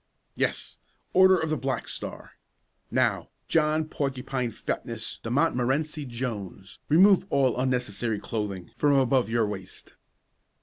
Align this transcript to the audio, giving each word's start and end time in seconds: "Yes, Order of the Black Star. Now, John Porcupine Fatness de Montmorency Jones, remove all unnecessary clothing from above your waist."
"Yes, 0.33 0.79
Order 1.13 1.37
of 1.37 1.51
the 1.51 1.57
Black 1.57 1.87
Star. 1.87 2.31
Now, 2.89 3.29
John 3.47 3.85
Porcupine 3.85 4.49
Fatness 4.49 5.19
de 5.21 5.29
Montmorency 5.29 6.05
Jones, 6.05 6.79
remove 6.89 7.27
all 7.29 7.55
unnecessary 7.55 8.19
clothing 8.19 8.71
from 8.75 8.93
above 8.93 9.29
your 9.29 9.45
waist." 9.45 9.93